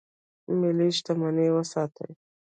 [0.59, 2.09] ملي شتمني وساتئ